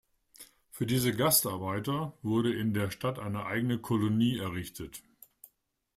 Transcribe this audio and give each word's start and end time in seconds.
Für 0.71 0.87
diese 0.87 1.13
„Gastarbeiter“ 1.15 2.17
wurde 2.23 2.51
in 2.51 2.73
der 2.73 2.89
Stadt 2.89 3.19
eine 3.19 3.45
eigene 3.45 3.77
„Kolonie“ 3.77 4.39
errichtet. 4.39 5.03